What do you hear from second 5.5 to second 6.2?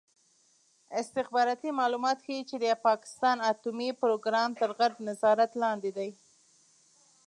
لاندې دی.